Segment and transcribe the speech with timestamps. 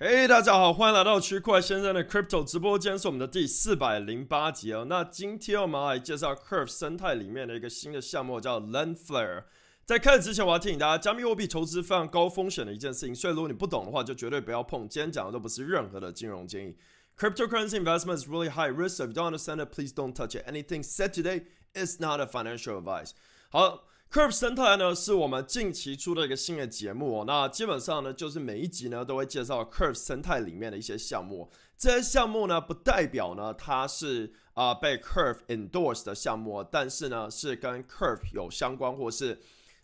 [0.00, 4.86] 嘿，大家好，欢迎来到区块先生的 Crypto 直播间，是我们的第四百零八集哦。
[4.88, 9.42] 那今天我们来介绍 Curve 生态里面的一个新的项目，叫 Lendflare。
[9.84, 14.88] 在开始之前，我要提醒大家，加密货币投资非常高风险的一件事情，所以如果你不懂的话，就绝对不要碰。
[14.88, 16.76] 今天讲的都不是任何的金融建议。
[17.18, 19.04] Cryptocurrency investment is really high risk.
[19.04, 20.46] If you don't understand it, please don't touch it.
[20.46, 23.10] Anything said today is not a financial advice.
[23.50, 23.82] 好。
[24.10, 27.24] Curve 生态呢，是我们近期出的一个新的节目哦。
[27.26, 31.50] 那基本上呢，就是每一集呢都会介绍 Curve 生态里面的一些项目。
[31.76, 39.38] 这些项目呢，不代表呢它是啊被 Curve endorse 的项目，但是呢是跟 Curve 有相关或是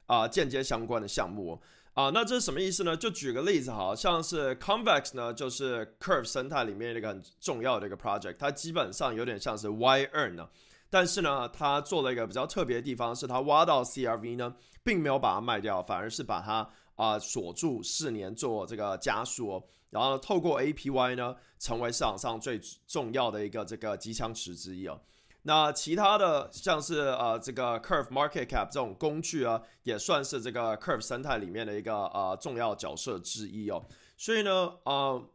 [0.06, 1.60] 啊间接相关的项目
[1.92, 2.08] 啊。
[2.08, 2.96] 那这是什么意思呢？
[2.96, 10.48] 就举个例子，好像是 Convex 呢，就是 Curve 生态里面一个很重要的一个 project，它基本上有点像是 Y Earn 呢。
[10.90, 25.00] 但是呢，他做了一个比较特别的地方，是他挖到 CRV 呢，并没有把它卖掉，反而是把它啊锁住四年做这个加速，哦然后透过 APY 呢，成为市场上最重要的一个这个机枪池之一哦。
[25.42, 33.84] 那其他的像是呃这个 Curve Market Cap 这种工具啊，也算是这个 Curve 生态里面的一个呃重要角色之一哦。
[34.16, 35.30] 所以呢，呃。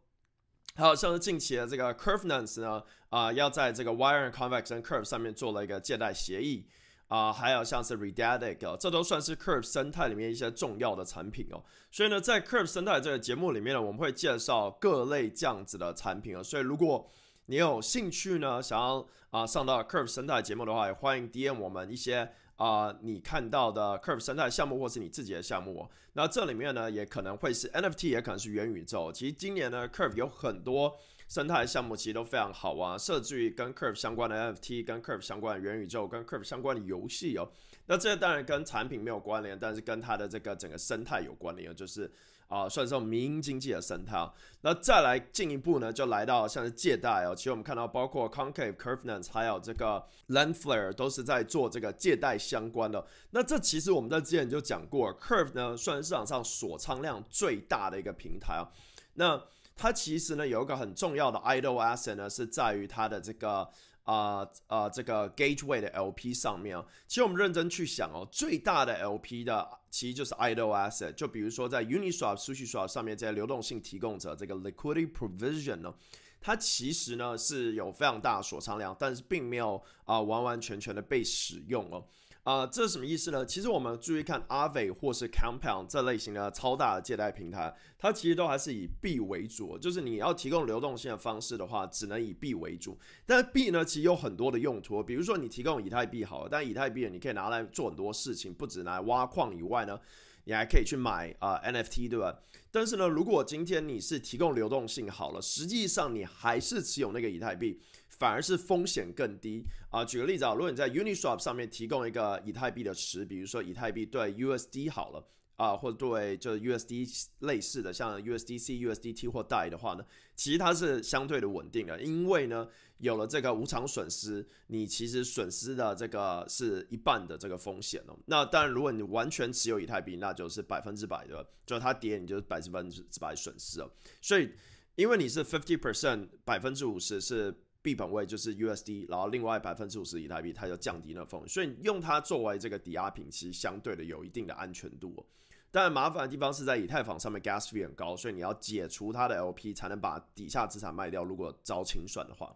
[0.79, 6.65] 还有像是近期的这个 Curvenance 呢，啊，要在这个 Wire、Convex 跟 Curve 上面做了一个借贷协议，
[7.09, 11.61] 啊，还有像是 Redatic，这都算是 Curve 生态里面一些重要的产品哦。
[11.91, 16.41] 所以呢，在 Curve 生态这个节目里面呢，我们会介绍各类这样子的产品哦。
[16.41, 17.11] 所以如果
[17.47, 22.31] 你有兴趣呢，想要啊上到 Curve 生态节目的话，也欢迎 DM 我们一些。
[22.59, 29.09] 啊，你看到的 Curve 生态项目，或是你自己的项目，哦那这里面呢，也可能会是 NFT，也可能是元宇宙。
[29.13, 30.97] 其实今年呢，Curve 有很多
[31.29, 37.49] 生态项目，其实都非常好啊，设置于跟 Curve 相关的 NFT，跟 Curve 相关的元宇宙，跟 Curve 相关的游戏哦。
[37.85, 42.11] 那这当然跟产品没有关联，但是跟它的这个整个生态有关联，就是。
[42.49, 44.29] 啊，算是民营经济的生态。
[44.61, 47.33] 那再来进一步呢，就来到像是借贷哦。
[47.33, 53.07] 其实我们看到，包括 Concave、Curvenance 还有这个 Lendflare 都是在做这个借贷相关的。
[53.29, 58.67] 那这其实我们在之前就讲过，Curve 呢算是市场上锁仓量最大的一个平台啊。
[59.13, 59.41] 那
[59.77, 63.69] 它其实呢有一个很重要的 idle asset 呢，是在于它的这个。
[64.09, 75.93] 啊啊，这个 Gateway 的 LP 上面啊，其实我们认真去想哦，最大的 LP 的其实就是 idle asset，就比如说在 Uniswap、SushiSwap 上面这些流动性提供者，这个 Liquidity Provision 呢，
[76.41, 82.03] 它其实呢是有非常大的锁仓量，但是并没有啊完完全全的被使用哦。
[82.49, 83.45] 啊，这是什么意思呢？
[83.45, 92.97] 其实我们注意看 Aave 或是 Compound 这类型的超大的借贷平台，它其实都还是以币为主，就是你要提供流动性的方式的话，只能以币为主。
[93.23, 99.99] 但币呢，其实有很多的用途，比如说你提供以太币好，了，但以太币你可以拿来做很多事情，不止拿来挖矿以外呢，
[100.45, 102.39] 你还可以去买啊 NFT，对吧？
[102.71, 107.79] 但是呢，如果今天你是提供流动性好了，实际上你还是持有那个以太币。
[108.19, 110.03] 反而是风险更低啊！
[110.03, 115.25] 举个例子啊，如果你在 Uniswap 上面提供一个以太币的池，比如说以太币对 USD 好了
[115.55, 128.17] 啊，或者对就是 USD 类似的，像 USDC、USDT 或 DAI 的话呢，其实它是相对的稳定的，因为呢有了这个无偿损失，你其实损失的这个是一半的这个风险哦。
[128.25, 133.89] 那当然，如果你完全持有以太币，那就是百分之百的，就它跌你就是百分之百损失哦。
[134.21, 134.51] 所以
[134.95, 137.55] 因为你是 fifty percent 百分之五十是。
[137.89, 145.25] 币本位就是 USD，然后另外百分之五十以太币，它就降低那风险，所以用它作为这个抵押品，其实相对的有一定的安全度。
[145.71, 151.23] 但麻烦的地方是在以太坊上面 gas fee 很高，所以你要解除它的 LP 才能把底下资产卖掉。
[151.23, 152.55] 如果遭清算的话，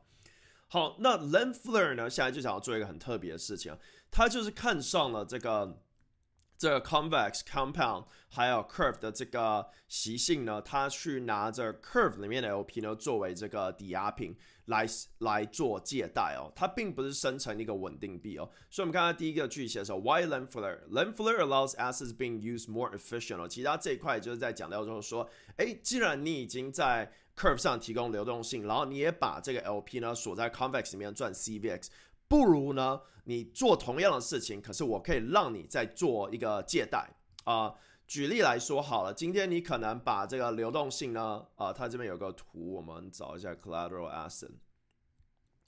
[0.68, 3.76] 好，那 l e n f l e r 呢，现在就想要做一个很特别的事情，
[4.12, 5.80] 他就是看上了这个。
[6.64, 14.34] 这个 convex compound 还有 curve 的这个习性呢，他去拿着 curve 里面的 LP 呢作为这个抵押品
[14.68, 14.88] 来
[15.18, 18.50] 来做借贷哦，它并不是生成一个稳定币哦。
[18.70, 23.48] 所以我们看到第一个句写说，Why Lendflare？Lendflare allows assets being used more efficient 哦。
[23.50, 31.88] 其他这一块就是在讲到就是说，哎，既然你已经在 curve 上提供流动性，然后你也把这个 LP 呢锁在 convex 里面赚 CVX。
[32.34, 37.08] 不如呢，你做同样的事情，可是我可以让你再做一个借贷
[37.44, 37.72] 啊。
[38.08, 44.50] 举例来说好了，今天你可能把这个流动性呢，啊，它这边有个图，我们找一下 collateral asset。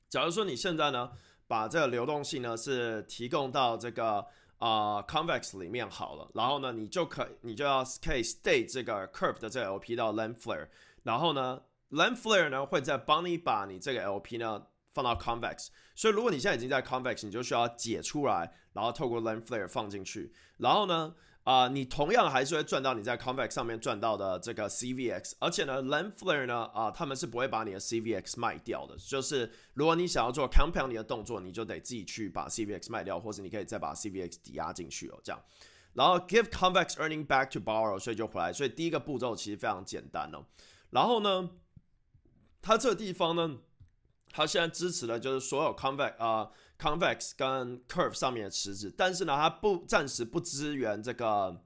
[0.10, 1.12] 假如说你现在呢，
[1.46, 4.26] 把这个流动性呢是提供到这个
[4.58, 10.68] 啊 convex 里面好了，然后呢，你就可你就要可以 stay 这个 curve 的这个 LP 到 land flare，
[11.04, 14.66] 然后呢，land flare 呢会再帮你把你这个 LP 呢。
[14.96, 15.68] 放到 convex。
[15.94, 20.34] 所以如果你现在已经在 convex，你就需要解出来，然后透过 lens flare 放进去。
[20.58, 21.14] 然后呢，
[21.44, 25.34] 啊，你同样还是会赚到你在 convex 上面赚到的这个 CVX。
[25.40, 28.96] 而且呢，lens flare 呢，啊，他们是不会把你的 CVX 卖掉的。
[28.98, 35.42] 就是如果你想要做 compound 的动作，你就得自己去把 CVX 卖掉，或者你可以再把 CVX 抵押进去哦，这样。
[35.94, 38.52] 然后 give convex earning back to borrow，所以就回来。
[38.52, 40.44] 所以第一个步骤其实非常简单哦。
[40.90, 41.52] 然后呢，
[42.62, 43.60] 它这个地方呢，
[44.36, 51.64] 它现在支持的就是所有 convex 啊 convex 跟 curve 上面的池子，但是呢，它不暂时不支援这个，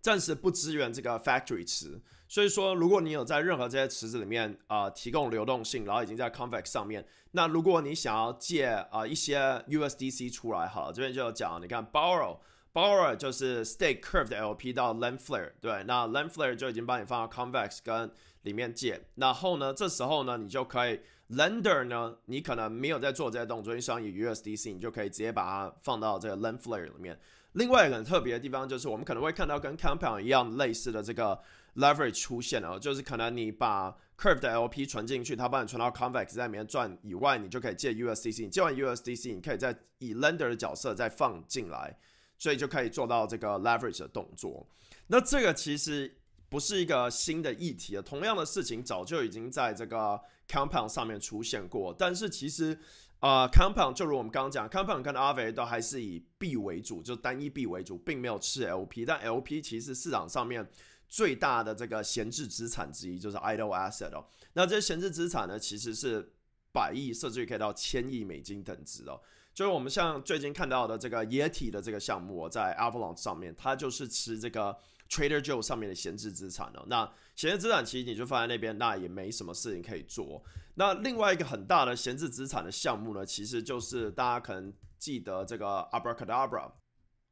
[0.00, 2.02] 暂时不支援这个 factory 池。
[2.26, 9.38] 所以说，如果你有在任何这些池子里面啊提供流动性，然后已经在 convex 上面，那如果你想要借啊一些
[9.68, 12.38] USDC 出来，好，这边就有讲，你看 borrow。
[12.74, 18.10] Borrow 就是 stake curve 的 LP 到 lens flare，对，那 lens flare 就已经帮你放到 convex 跟
[18.44, 19.08] 里面借。
[19.16, 20.98] 然后呢，这时候呢，你就可以
[21.32, 27.18] lender 呢，你可能没有在做这些动作，你想以 USDC，你就可以直接把它放到这个 lens flare 里面。
[27.52, 31.38] 另外一个很特别的地方就是，我们可能会看到跟 compound 一样类似的这个
[31.76, 41.96] leverage 出现了，就是可能你把 curve 的 LP 存进去，它帮你存到 convex 在里面赚以外，你就可以借 USDC，你借完 USDC，你可以再以 lender 的角色再放进来。
[42.38, 44.66] 所以就可以做到这个 leverage 的动作。
[45.06, 46.12] 那这个其实
[46.52, 51.96] 不是一个新的议题了，同样的事情早就已经在这个 compound 上面出现过。
[51.98, 52.78] 但是其实，
[53.20, 59.06] 啊，compound 就如我们刚刚讲，compound 跟 Aave 都还是以币为主，就单一币为主，并没有吃 LP。
[59.06, 60.68] 但 LP 其实市场上面
[61.08, 64.22] 最大的这个闲置资产之一，就是 idle asset 哦。
[64.52, 66.34] 那这些闲置资产呢，其实是
[66.70, 69.18] 百亿甚至可以到千亿美金等值哦。
[69.54, 74.76] 就是我们像最近看到的这个液体的这个项目，在 Avalanche 上面，它就是吃这个
[75.12, 76.84] Trader Joe 上面的闲置资产哦。
[76.86, 80.42] 那闲置资产其实你就放在那边，那也没什么事情可以做。
[80.76, 86.72] 那另外一个很大的闲置资产的项目呢，其实就是大家可能记得这个 Abracadabra。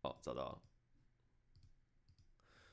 [0.02, 0.58] 哦，找到了。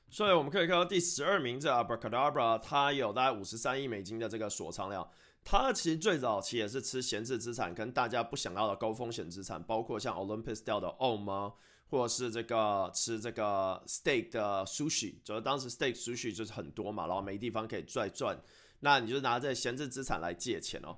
[0.10, 5.10] 所以我们可以看到第十二名这 Abracadabra，它有大概五十三亿美金的这个锁仓量。
[5.50, 11.54] 他其实最早期也是吃闲置资产，跟大家不想要的高风险资产，包括像 Olympus 掉的 OM，
[11.90, 18.38] 或者是这个吃这个 Steak 的 Sushi，就是当时 Steak Sushi 就是很多嘛，然后没地方可以再赚，
[18.82, 20.98] 那你就拿这闲置资产来借钱哦。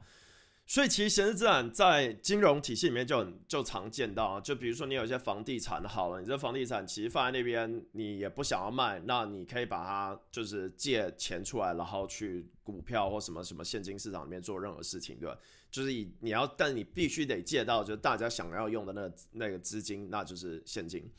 [0.70, 15.36] 所以其实闲置资产在金融体系里面就很就常见到啊，就比如说你有一些房地产好了，你这房地产其实放在那边你也不想要卖，那你可以把它就是借钱出来，然后去股票或什么什么现金市场里面做任何事情，对吧？
[15.72, 21.12] 就是以你要，但你必须得借到就是大家想要用的那那个资金，那就是现金。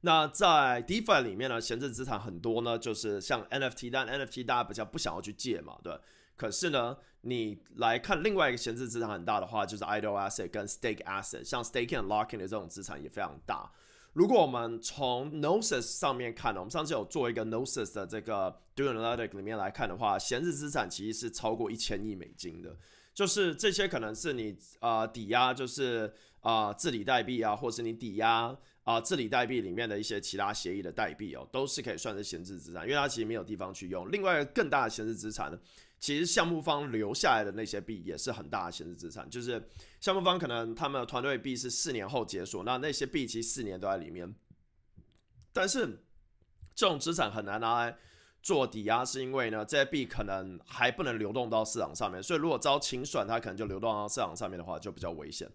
[0.00, 5.96] 那在 DeFi 里面呢，闲置资产很多呢，就是像 NFT，但 NFT 大家比较不想要去借嘛，对。
[6.38, 13.70] 可是呢，你来看另外一个闲置资产很大的话，就是 idle asset 跟 stake asset，像 staking and locking 的这种资产也非常大。
[14.14, 19.26] 如果我们从 Gnosis 上面看呢，我们上次有做一个 Gnosis 的这个 d u a l a n a l y t i
[19.26, 22.74] c 里面来看的话，闲置资产其实是超过一千亿美金的。
[23.12, 28.56] 就是这些可能是你啊抵押，就是啊治理代币啊，或是你抵押
[28.88, 34.10] 啊治理代币里面的一些其他协议的代币哦，都是可以算是闲置资产，因为它其实没有地方去用。
[34.10, 35.58] 另外一个更大的闲置资产呢？
[36.00, 39.62] 其实项目方留下来的那些币也是很大的闲置资产，就是
[40.00, 44.34] 项目方可能他们的团队币是四年后解锁，那那些币其实四年都在里面。
[45.52, 45.86] 但是
[46.74, 47.98] 这种资产很难拿来
[48.40, 55.46] 做抵押，是因为呢这些币可能还不能流动到市场上面，所以如果遭清算，它可能就流动到市场上面的话就比较危险。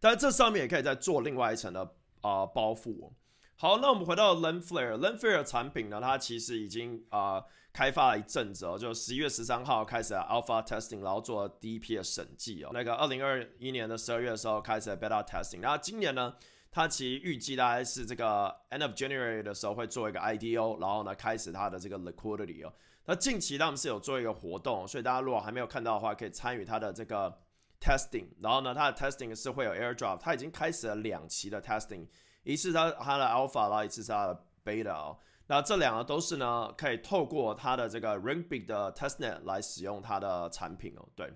[0.00, 3.12] 但是这上面也可以再做另外一层的啊包覆。
[3.56, 7.44] 好，那我们回到 Lenflare，Lenflare 产品呢，它其实已经啊。
[7.74, 12.70] 开发了一阵子哦，就十一月十三号开始 alpha testing，然后做第一批的审计哦。
[12.74, 16.34] 那个二零二一年的十二月的时候开始 beta testing，然后今年呢，
[16.70, 22.70] 它其实预计大概是这个 end of January 的时候会做一个 IDO，然后呢开始它的这个 liquidity 哦。
[23.06, 27.34] 那近期他们是有做一个活动，所以大家如果还没有看到的话，可以参与它的这个
[27.82, 28.26] testing。
[28.40, 32.06] 然后呢，它的 testing 是会有 airdrop，它已经开始了两期的 testing，
[32.44, 35.18] 一次它它的 alpha，然后一次是它的 beta 哦。
[35.48, 41.06] 那这两个都是呢，可以透过它的这个 Ringbig 的 Testnet 来使用它的产品哦。
[41.16, 41.34] 对，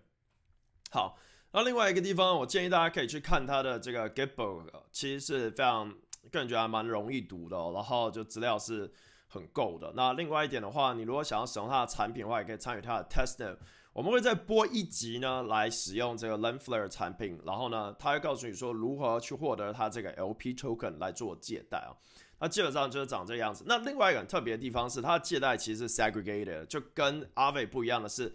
[0.90, 1.18] 好，
[1.52, 5.90] 那另外一个地方，我建议大家可以去看它的这个 Gitbook，其实是非常
[6.30, 8.90] 个人觉得还蛮容易读的，然后就资料是
[9.26, 9.92] 很够的。
[9.94, 13.58] 那另外一点的话，你如果想要使用它的产品的话，也可以参与它的 Testnet。
[13.96, 21.96] 我们会再播一集呢，来使用这个 Lenflare 产品，然后呢，他会告诉你说如何去获得它这个 LP Token 来做借贷啊。
[22.38, 23.64] 那基本上就是长这样子。
[23.66, 28.34] 那另外一个很特别的地方是，它的借贷其实是 segregated，就跟 Aave 不一样的是，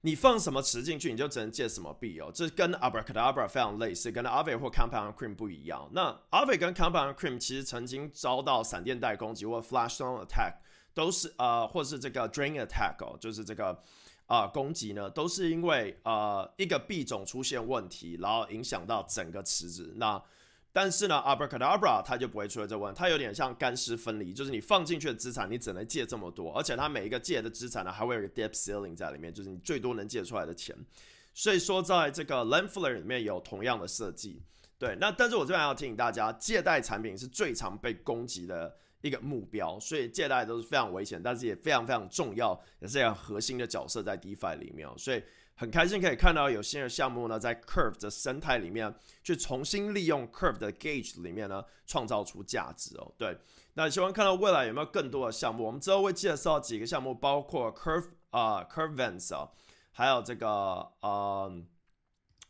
[0.00, 2.30] 你放什么词进去，你就只能借什么币哦。
[2.32, 5.90] 这跟 Abracadabra 非常类似，跟 Aave 或 Compound Cream 不一样。
[5.92, 10.54] 那 Aave 跟 Compound Cream 其实曾经遭到闪电带攻击或 Flash Stone Attack，
[10.94, 13.78] 都是呃，或是这个 Drain Attack 哦，就是这个
[14.30, 19.92] 啊攻击呢，都是因为呃一个币种出现问题，然后影响到整个池子。
[19.96, 20.22] 那
[20.72, 30.76] 但是呢，Abracadabra 它就不会出现这问题，它有点像干湿分离，就是你放进去的资产，你只能借这么多，而且它每一个借的资产呢，还会有一个 debt ceiling 在里面，就是你最多能借出来的钱。
[31.34, 34.40] 所以说，在这个 LendFler 里面有同样的设计。
[34.78, 45.22] 对，那但是我这边要提醒大家，借贷产品是最常被攻击的一个目标，所以借贷都是非常危险，但是也非常非常重要，也是一个核心的角色在 DeFi 里面，所以。
[45.56, 53.12] 很开心可以看到有新的项目呢，在 Curve 的生态里面去重新利用 Curve 的 Gauge 里面呢，创造出价值哦。
[53.18, 53.36] 对，
[53.74, 59.50] 那希望看到未来有没有更多的项目，我们之后会介绍几个项目，包括 Curve 啊，Curvevents 啊，
[59.92, 60.48] 还有这个
[61.02, 61.62] 呃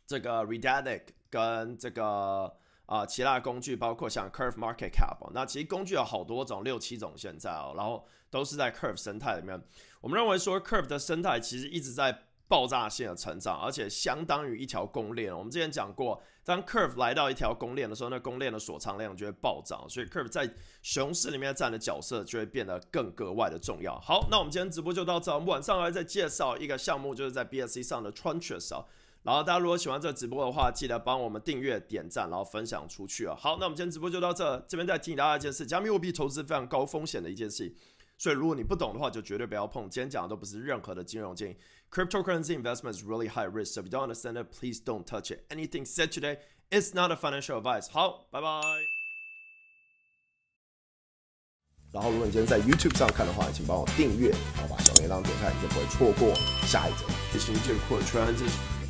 [0.07, 2.55] 这个 Redadic 跟这个
[2.93, 5.17] 啊其他工具，包括像 Curve Market Cap。
[5.33, 9.61] 那其实工具有好多种，六七种现在哦，然后都是在 Curve 生态里面。
[10.01, 12.23] 我们认为说 Curve 的生态其实一直在。
[12.51, 15.33] 爆炸性的成长，而且相当于一条公链。
[15.33, 23.97] 我们之前讲过，当 Curve 来到一条公链的时候，那公链的锁仓量就会暴涨，所以 Curve 在熊市里面占的角色就会变得更格外的重要。
[24.01, 28.83] 好，那我们今天直播就到这，我们晚上还再介绍一个项目，就是在 BSC 上的 Tranches 啊。
[29.23, 33.35] 然后大家如果喜欢这个直播的话，记得帮我们订阅、点赞，然后分享出去啊。
[33.35, 37.71] 好，那我们今天直播就到这，这边再提醒大家一件事：加密货币投资非常高风险的一件事，
[38.17, 39.87] 所以如果你不懂的话，就绝对不要碰。
[39.89, 41.57] 今天讲的都不是任何的金融建议。
[41.91, 45.43] Cryptocurrency investment is really high risk, so if you don't understand it, please don't touch it.
[45.49, 46.39] Anything said today
[46.71, 47.91] is not a financial advice.
[47.91, 48.47] 好，拜拜。
[51.93, 56.33] 然后，如果你今天在 YouTube 上看的话，请帮我订阅，然后把小铃铛点开，你就不会错过
[56.65, 57.05] 下一则。
[57.33, 58.80] 这是最酷的 transition。